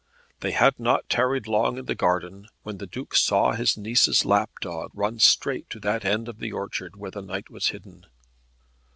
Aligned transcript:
They 0.39 0.49
had 0.49 0.79
not 0.79 1.07
tarried 1.09 1.45
long 1.45 1.77
in 1.77 1.85
the 1.85 1.93
garden, 1.93 2.47
when 2.63 2.79
the 2.79 2.87
Duke 2.87 3.13
saw 3.15 3.51
his 3.51 3.77
niece's 3.77 4.25
lapdog 4.25 4.89
run 4.95 5.19
straight 5.19 5.69
to 5.69 5.79
that 5.81 6.03
end 6.03 6.27
of 6.27 6.39
the 6.39 6.51
orchard 6.51 6.95
where 6.95 7.11
the 7.11 7.21
knight 7.21 7.51
was 7.51 7.67
hidden. 7.67 8.07